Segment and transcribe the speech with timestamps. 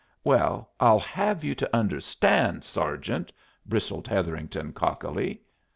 [0.23, 3.31] "Well, I'll have you to understand, sergeant"
[3.67, 5.43] bristled Hetherington, cockily.